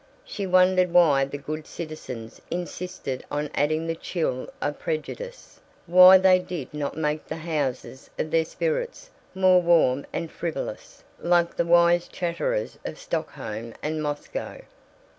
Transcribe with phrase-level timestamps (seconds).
[0.25, 6.39] She wondered why the good citizens insisted on adding the chill of prejudice, why they
[6.39, 12.07] did not make the houses of their spirits more warm and frivolous, like the wise
[12.07, 14.61] chatterers of Stockholm and Moscow.